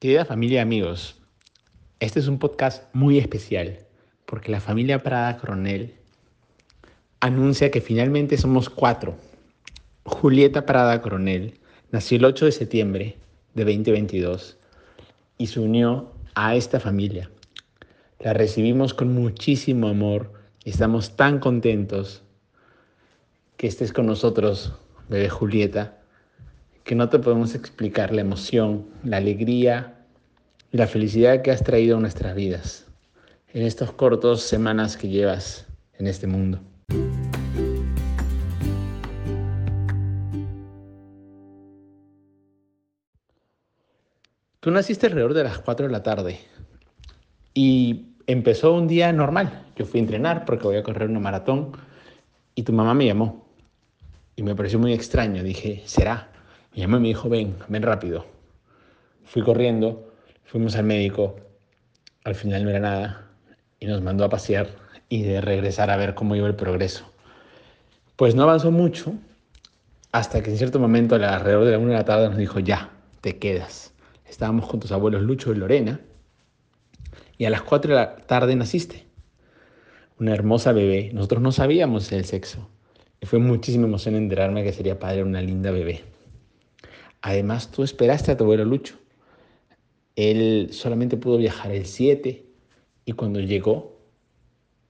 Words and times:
Querida 0.00 0.24
familia 0.24 0.58
y 0.58 0.62
amigos, 0.62 1.16
este 1.98 2.20
es 2.20 2.28
un 2.28 2.38
podcast 2.38 2.84
muy 2.94 3.18
especial 3.18 3.80
porque 4.26 4.52
la 4.52 4.60
familia 4.60 5.02
Prada 5.02 5.36
Coronel 5.38 5.96
anuncia 7.18 7.72
que 7.72 7.80
finalmente 7.80 8.38
somos 8.38 8.70
cuatro. 8.70 9.16
Julieta 10.04 10.66
Prada 10.66 11.02
Coronel 11.02 11.58
nació 11.90 12.18
el 12.18 12.26
8 12.26 12.44
de 12.44 12.52
septiembre 12.52 13.18
de 13.54 13.64
2022 13.64 14.56
y 15.36 15.48
se 15.48 15.58
unió 15.58 16.12
a 16.36 16.54
esta 16.54 16.78
familia. 16.78 17.28
La 18.20 18.34
recibimos 18.34 18.94
con 18.94 19.12
muchísimo 19.12 19.88
amor 19.88 20.32
y 20.62 20.70
estamos 20.70 21.16
tan 21.16 21.40
contentos 21.40 22.22
que 23.56 23.66
estés 23.66 23.92
con 23.92 24.06
nosotros, 24.06 24.74
bebé 25.08 25.28
Julieta 25.28 25.98
que 26.88 26.94
no 26.94 27.10
te 27.10 27.18
podemos 27.18 27.54
explicar 27.54 28.14
la 28.14 28.22
emoción, 28.22 28.86
la 29.04 29.18
alegría 29.18 29.97
la 30.70 30.86
felicidad 30.86 31.42
que 31.42 31.50
has 31.50 31.64
traído 31.64 31.96
a 31.96 32.00
nuestras 32.00 32.34
vidas 32.34 32.86
en 33.54 33.62
estos 33.62 33.92
cortos 33.92 34.42
semanas 34.42 34.96
que 34.96 35.08
llevas 35.08 35.66
en 35.98 36.06
este 36.06 36.26
mundo. 36.26 36.60
Tú 44.60 44.70
naciste 44.70 45.06
alrededor 45.06 45.32
de 45.32 45.44
las 45.44 45.58
4 45.60 45.86
de 45.86 45.92
la 45.92 46.02
tarde 46.02 46.40
y 47.54 48.08
empezó 48.26 48.74
un 48.74 48.86
día 48.86 49.10
normal. 49.12 49.66
Yo 49.76 49.86
fui 49.86 50.00
a 50.00 50.02
entrenar 50.02 50.44
porque 50.44 50.64
voy 50.64 50.76
a 50.76 50.82
correr 50.82 51.08
una 51.08 51.20
maratón 51.20 51.72
y 52.54 52.64
tu 52.64 52.74
mamá 52.74 52.92
me 52.92 53.06
llamó 53.06 53.46
y 54.36 54.42
me 54.42 54.54
pareció 54.54 54.78
muy 54.78 54.92
extraño. 54.92 55.42
Dije, 55.42 55.82
¿será? 55.86 56.28
Me 56.72 56.80
llamó 56.80 56.98
y 56.98 57.00
me 57.00 57.08
dijo, 57.08 57.30
ven, 57.30 57.56
ven 57.68 57.82
rápido. 57.82 58.26
Fui 59.24 59.42
corriendo, 59.42 60.07
fuimos 60.48 60.76
al 60.76 60.84
médico, 60.84 61.36
al 62.24 62.34
final 62.34 62.64
no 62.64 62.70
era 62.70 62.80
nada, 62.80 63.30
y 63.78 63.86
nos 63.86 64.00
mandó 64.00 64.24
a 64.24 64.30
pasear 64.30 64.68
y 65.10 65.22
de 65.22 65.42
regresar 65.42 65.90
a 65.90 65.96
ver 65.96 66.14
cómo 66.14 66.36
iba 66.36 66.46
el 66.46 66.56
progreso. 66.56 67.04
Pues 68.16 68.34
no 68.34 68.44
avanzó 68.44 68.70
mucho, 68.70 69.12
hasta 70.10 70.42
que 70.42 70.50
en 70.50 70.56
cierto 70.56 70.80
momento, 70.80 71.16
alrededor 71.16 71.66
de 71.66 71.72
la 71.72 71.78
una 71.78 71.92
de 71.92 71.98
la 71.98 72.04
tarde, 72.04 72.28
nos 72.28 72.38
dijo, 72.38 72.60
ya, 72.60 72.90
te 73.20 73.38
quedas. 73.38 73.92
Estábamos 74.26 74.66
con 74.66 74.80
tus 74.80 74.90
abuelos 74.90 75.22
Lucho 75.22 75.52
y 75.52 75.56
Lorena, 75.56 76.00
y 77.36 77.44
a 77.44 77.50
las 77.50 77.62
cuatro 77.62 77.94
de 77.94 78.00
la 78.00 78.16
tarde 78.16 78.56
naciste. 78.56 79.04
Una 80.18 80.32
hermosa 80.32 80.72
bebé. 80.72 81.10
Nosotros 81.12 81.42
no 81.42 81.52
sabíamos 81.52 82.10
el 82.10 82.24
sexo. 82.24 82.68
Y 83.20 83.26
fue 83.26 83.38
muchísima 83.38 83.86
emoción 83.86 84.16
enterarme 84.16 84.64
que 84.64 84.72
sería 84.72 84.98
padre 84.98 85.22
una 85.22 85.42
linda 85.42 85.70
bebé. 85.70 86.04
Además, 87.20 87.70
tú 87.70 87.84
esperaste 87.84 88.32
a 88.32 88.36
tu 88.36 88.44
abuelo 88.44 88.64
Lucho. 88.64 88.96
Él 90.18 90.70
solamente 90.72 91.16
pudo 91.16 91.36
viajar 91.36 91.70
el 91.70 91.86
7 91.86 92.44
y 93.04 93.12
cuando 93.12 93.38
llegó 93.38 94.00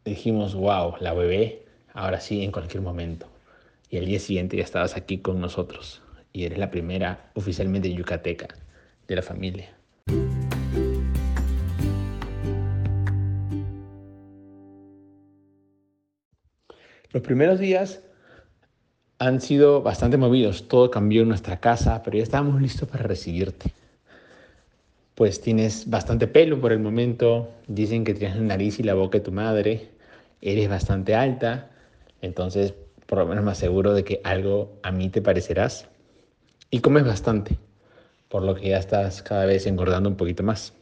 dijimos, 0.02 0.54
wow, 0.54 0.94
la 1.00 1.12
bebé, 1.12 1.66
ahora 1.92 2.18
sí, 2.18 2.42
en 2.42 2.50
cualquier 2.50 2.82
momento. 2.82 3.26
Y 3.90 3.98
el 3.98 4.06
día 4.06 4.20
siguiente 4.20 4.56
ya 4.56 4.64
estabas 4.64 4.96
aquí 4.96 5.18
con 5.18 5.38
nosotros 5.38 6.00
y 6.32 6.44
eres 6.44 6.56
la 6.56 6.70
primera 6.70 7.30
oficialmente 7.34 7.92
yucateca 7.92 8.48
de 9.06 9.16
la 9.16 9.20
familia. 9.20 9.76
Los 17.10 17.22
primeros 17.22 17.60
días 17.60 18.02
han 19.18 19.42
sido 19.42 19.82
bastante 19.82 20.16
movidos. 20.16 20.68
Todo 20.68 20.90
cambió 20.90 21.20
en 21.20 21.28
nuestra 21.28 21.60
casa, 21.60 22.02
pero 22.02 22.16
ya 22.16 22.22
estábamos 22.22 22.62
listos 22.62 22.88
para 22.88 23.04
recibirte. 23.04 23.74
Pues 25.18 25.40
tienes 25.40 25.90
bastante 25.90 26.28
pelo 26.28 26.60
por 26.60 26.70
el 26.70 26.78
momento. 26.78 27.50
Dicen 27.66 28.04
que 28.04 28.14
tienes 28.14 28.36
la 28.36 28.44
nariz 28.44 28.78
y 28.78 28.84
la 28.84 28.94
boca 28.94 29.18
de 29.18 29.24
tu 29.24 29.32
madre. 29.32 29.88
Eres 30.40 30.68
bastante 30.68 31.16
alta. 31.16 31.70
Entonces, 32.22 32.72
por 33.04 33.18
lo 33.18 33.26
menos 33.26 33.42
más 33.42 33.58
seguro 33.58 33.94
de 33.94 34.04
que 34.04 34.20
algo 34.22 34.78
a 34.84 34.92
mí 34.92 35.08
te 35.08 35.20
parecerás. 35.20 35.88
Y 36.70 36.78
comes 36.78 37.04
bastante, 37.04 37.58
por 38.28 38.44
lo 38.44 38.54
que 38.54 38.68
ya 38.68 38.78
estás 38.78 39.24
cada 39.24 39.44
vez 39.44 39.66
engordando 39.66 40.08
un 40.08 40.14
poquito 40.14 40.44
más. 40.44 40.72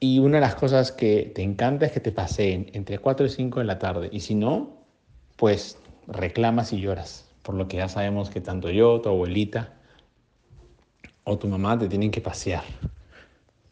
Y 0.00 0.18
una 0.18 0.38
de 0.38 0.40
las 0.40 0.54
cosas 0.54 0.92
que 0.92 1.30
te 1.34 1.42
encanta 1.42 1.84
es 1.84 1.92
que 1.92 2.00
te 2.00 2.12
paseen 2.12 2.70
entre 2.72 2.98
4 2.98 3.26
y 3.26 3.28
5 3.28 3.60
de 3.60 3.66
la 3.66 3.78
tarde. 3.78 4.08
Y 4.10 4.20
si 4.20 4.34
no, 4.34 4.86
pues 5.36 5.76
reclamas 6.06 6.72
y 6.72 6.80
lloras, 6.80 7.30
por 7.42 7.56
lo 7.56 7.68
que 7.68 7.76
ya 7.76 7.90
sabemos 7.90 8.30
que 8.30 8.40
tanto 8.40 8.70
yo, 8.70 9.02
tu 9.02 9.10
abuelita 9.10 9.74
o 11.28 11.38
tu 11.38 11.48
mamá 11.48 11.76
te 11.76 11.88
tienen 11.88 12.12
que 12.12 12.20
pasear 12.20 12.62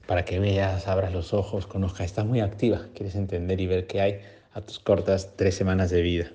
para 0.09 0.25
que 0.25 0.41
veas, 0.41 0.89
abras 0.89 1.13
los 1.13 1.33
ojos, 1.33 1.67
conozcas. 1.69 2.07
Estás 2.07 2.27
muy 2.27 2.41
activa, 2.41 2.89
quieres 2.95 3.15
entender 3.15 3.61
y 3.61 3.67
ver 3.69 3.87
qué 3.87 4.01
hay 4.01 4.21
a 4.53 4.61
tus 4.61 4.81
cortas 4.81 5.37
tres 5.37 5.55
semanas 5.55 5.91
de 5.91 6.03
vida. 6.03 6.33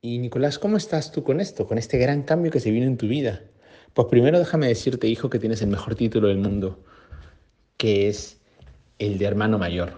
Y 0.00 0.18
Nicolás, 0.18 0.60
¿cómo 0.60 0.76
estás 0.76 1.10
tú 1.10 1.24
con 1.24 1.40
esto, 1.40 1.66
con 1.66 1.76
este 1.76 1.98
gran 1.98 2.22
cambio 2.22 2.52
que 2.52 2.60
se 2.60 2.70
viene 2.70 2.86
en 2.86 2.96
tu 2.96 3.08
vida? 3.08 3.42
Pues 3.94 4.06
primero 4.06 4.38
déjame 4.38 4.68
decirte, 4.68 5.08
hijo, 5.08 5.28
que 5.28 5.40
tienes 5.40 5.60
el 5.60 5.68
mejor 5.68 5.96
título 5.96 6.28
del 6.28 6.38
mundo 6.38 6.84
que 7.76 8.08
es 8.08 8.40
el 8.98 9.18
de 9.18 9.24
hermano 9.24 9.58
mayor, 9.58 9.94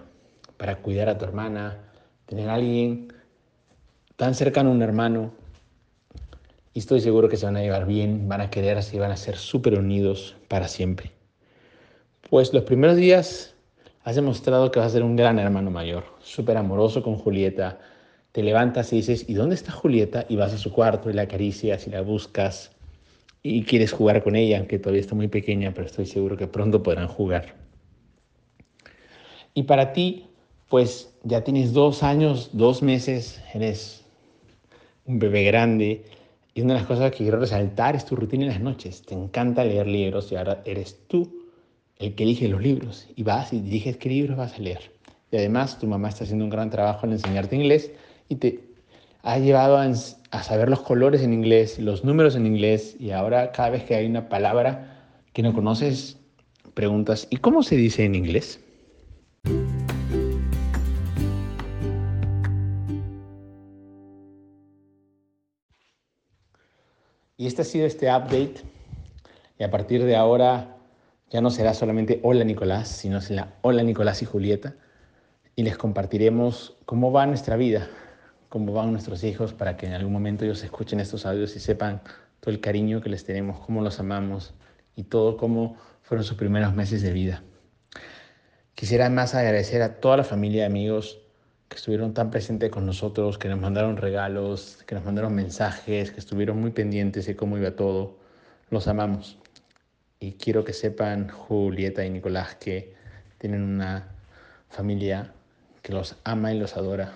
para 0.57 0.77
cuidar 0.77 1.09
a 1.09 1.17
tu 1.17 1.25
hermana, 1.25 1.83
tener 2.25 2.49
a 2.49 2.55
alguien 2.55 3.13
tan 4.23 4.35
cercano 4.35 4.69
a 4.69 4.71
un 4.71 4.81
hermano. 4.81 5.33
Y 6.73 6.79
estoy 6.79 7.01
seguro 7.01 7.27
que 7.27 7.35
se 7.35 7.45
van 7.45 7.57
a 7.57 7.61
llevar 7.61 7.85
bien, 7.85 8.29
van 8.29 8.39
a 8.39 8.49
quererse 8.49 8.95
y 8.95 8.99
van 8.99 9.11
a 9.11 9.17
ser 9.17 9.35
súper 9.35 9.77
unidos 9.77 10.37
para 10.47 10.69
siempre. 10.69 11.11
Pues 12.29 12.53
los 12.53 12.63
primeros 12.63 12.95
días 12.95 13.53
has 14.05 14.15
demostrado 14.15 14.71
que 14.71 14.79
vas 14.79 14.87
a 14.87 14.91
ser 14.91 15.03
un 15.03 15.17
gran 15.17 15.39
hermano 15.39 15.71
mayor, 15.71 16.05
súper 16.21 16.55
amoroso 16.55 17.03
con 17.03 17.17
Julieta. 17.17 17.79
Te 18.31 18.43
levantas 18.43 18.93
y 18.93 18.95
dices, 18.95 19.25
¿y 19.27 19.33
dónde 19.33 19.55
está 19.55 19.73
Julieta? 19.73 20.25
Y 20.29 20.37
vas 20.37 20.53
a 20.53 20.57
su 20.57 20.71
cuarto 20.71 21.09
y 21.09 21.13
la 21.13 21.23
acaricias 21.23 21.85
y 21.85 21.89
la 21.89 21.99
buscas 21.99 22.71
y 23.41 23.63
quieres 23.65 23.91
jugar 23.91 24.23
con 24.23 24.37
ella, 24.37 24.59
aunque 24.59 24.79
todavía 24.79 25.01
está 25.01 25.15
muy 25.15 25.27
pequeña, 25.27 25.73
pero 25.73 25.85
estoy 25.85 26.05
seguro 26.05 26.37
que 26.37 26.47
pronto 26.47 26.81
podrán 26.81 27.09
jugar. 27.09 27.55
Y 29.53 29.63
para 29.63 29.91
ti, 29.91 30.27
pues 30.69 31.13
ya 31.23 31.43
tienes 31.43 31.73
dos 31.73 32.03
años, 32.03 32.51
dos 32.53 32.81
meses, 32.81 33.43
eres 33.53 34.02
un 35.05 35.19
bebé 35.19 35.43
grande. 35.43 36.05
Y 36.53 36.61
una 36.61 36.73
de 36.73 36.79
las 36.79 36.87
cosas 36.87 37.11
que 37.11 37.17
quiero 37.17 37.39
resaltar 37.39 37.95
es 37.95 38.05
tu 38.05 38.15
rutina 38.15 38.43
en 38.43 38.49
las 38.49 38.61
noches. 38.61 39.01
Te 39.03 39.15
encanta 39.15 39.63
leer 39.63 39.87
libros 39.87 40.31
y 40.31 40.35
ahora 40.35 40.61
eres 40.65 40.99
tú 41.07 41.47
el 41.97 42.15
que 42.15 42.23
elige 42.23 42.47
los 42.47 42.61
libros. 42.61 43.07
Y 43.15 43.23
vas 43.23 43.53
y 43.53 43.59
diriges 43.59 43.97
qué 43.97 44.09
libros 44.09 44.37
vas 44.37 44.53
a 44.53 44.59
leer. 44.59 44.91
Y 45.31 45.37
además 45.37 45.79
tu 45.79 45.87
mamá 45.87 46.09
está 46.09 46.25
haciendo 46.25 46.45
un 46.45 46.51
gran 46.51 46.69
trabajo 46.69 47.05
en 47.05 47.13
enseñarte 47.13 47.55
inglés 47.55 47.91
y 48.29 48.35
te 48.35 48.59
ha 49.23 49.39
llevado 49.39 49.77
a, 49.77 49.85
a 49.85 50.43
saber 50.43 50.69
los 50.69 50.81
colores 50.81 51.23
en 51.23 51.33
inglés, 51.33 51.79
los 51.79 52.03
números 52.03 52.35
en 52.35 52.45
inglés. 52.45 52.95
Y 52.99 53.11
ahora 53.11 53.51
cada 53.51 53.71
vez 53.71 53.83
que 53.83 53.95
hay 53.95 54.05
una 54.05 54.29
palabra 54.29 55.07
que 55.33 55.41
no 55.41 55.53
conoces, 55.53 56.17
preguntas, 56.75 57.27
¿y 57.31 57.37
cómo 57.37 57.63
se 57.63 57.75
dice 57.75 58.05
en 58.05 58.13
inglés? 58.13 58.62
Y 67.35 67.47
este 67.47 67.63
ha 67.63 67.65
sido 67.65 67.85
este 67.85 68.07
update. 68.07 68.55
Y 69.57 69.63
a 69.63 69.71
partir 69.71 70.03
de 70.03 70.15
ahora 70.15 70.77
ya 71.29 71.41
no 71.41 71.49
será 71.49 71.73
solamente 71.73 72.19
Hola 72.23 72.43
Nicolás, 72.43 72.87
sino 72.87 73.21
será 73.21 73.55
Hola 73.61 73.83
Nicolás 73.83 74.21
y 74.21 74.25
Julieta. 74.25 74.75
Y 75.55 75.63
les 75.63 75.77
compartiremos 75.77 76.75
cómo 76.85 77.11
va 77.11 77.25
nuestra 77.25 77.55
vida, 77.55 77.89
cómo 78.49 78.73
van 78.73 78.91
nuestros 78.91 79.23
hijos, 79.23 79.53
para 79.53 79.77
que 79.77 79.87
en 79.87 79.93
algún 79.93 80.13
momento 80.13 80.45
ellos 80.45 80.63
escuchen 80.63 80.99
estos 80.99 81.25
audios 81.25 81.55
y 81.55 81.59
sepan 81.59 82.01
todo 82.39 82.51
el 82.51 82.59
cariño 82.59 83.01
que 83.01 83.09
les 83.09 83.23
tenemos, 83.23 83.59
cómo 83.59 83.81
los 83.81 83.99
amamos 83.99 84.53
y 84.95 85.03
todo 85.03 85.37
cómo 85.37 85.77
fueron 86.01 86.23
sus 86.23 86.37
primeros 86.37 86.73
meses 86.73 87.01
de 87.01 87.13
vida. 87.13 87.43
Quisiera 88.75 89.09
más 89.09 89.33
agradecer 89.33 89.81
a 89.81 89.99
toda 89.99 90.17
la 90.17 90.23
familia 90.23 90.63
y 90.63 90.65
amigos 90.65 91.19
que 91.73 91.77
estuvieron 91.77 92.13
tan 92.13 92.29
presentes 92.29 92.69
con 92.69 92.85
nosotros, 92.85 93.39
que 93.39 93.49
nos 93.49 93.59
mandaron 93.59 93.97
regalos, 93.97 94.83
que 94.85 94.93
nos 94.93 95.03
mandaron 95.03 95.33
mensajes, 95.33 96.11
que 96.11 96.19
estuvieron 96.19 96.61
muy 96.61 96.69
pendientes 96.69 97.25
de 97.25 97.35
cómo 97.35 97.57
iba 97.57 97.71
todo. 97.71 98.19
Los 98.69 98.87
amamos. 98.87 99.39
Y 100.19 100.33
quiero 100.33 100.63
que 100.63 100.73
sepan, 100.73 101.29
Julieta 101.29 102.05
y 102.05 102.11
Nicolás, 102.11 102.55
que 102.55 102.93
tienen 103.39 103.63
una 103.63 104.07
familia 104.69 105.33
que 105.81 105.93
los 105.93 106.15
ama 106.23 106.53
y 106.53 106.59
los 106.59 106.77
adora 106.77 107.13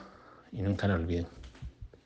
y 0.51 0.63
nunca 0.63 0.87
lo 0.87 0.95
olviden. 0.95 1.36